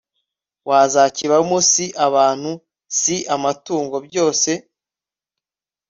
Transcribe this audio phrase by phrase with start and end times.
[0.67, 2.51] wuzakibamo si abantu
[2.99, 4.51] si amatungo byose